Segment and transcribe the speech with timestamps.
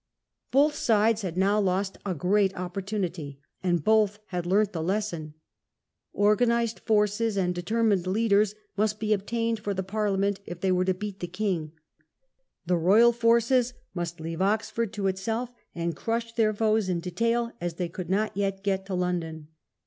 [0.49, 5.35] Both sides had now lost a great opportunity, and both had learnt the lesson.
[6.11, 10.59] Organized forces and determined The lessons leaders must be obtained for Parliament if of failure.
[10.61, 11.73] they were to beat the king.
[12.65, 17.75] The Royal forces must leave Oxford to itself, and crush their foes in detail, as
[17.75, 19.49] they could not yet get to London..